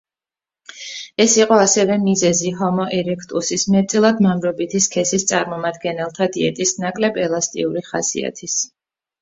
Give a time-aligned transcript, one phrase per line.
[1.25, 8.59] ეს იყო ასევე მიზეზი ჰომო ერექტუსის მეტწილად მამრობითი სქესის წარმომადგენელთა დიეტის ნაკლებ ელასტიური ხასიათის.